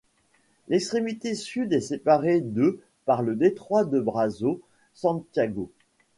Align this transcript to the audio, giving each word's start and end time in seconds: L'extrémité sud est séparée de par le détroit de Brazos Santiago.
L'extrémité 0.67 1.35
sud 1.35 1.73
est 1.73 1.79
séparée 1.79 2.41
de 2.41 2.79
par 3.05 3.21
le 3.21 3.35
détroit 3.35 3.85
de 3.85 3.99
Brazos 3.99 4.59
Santiago. 4.95 5.69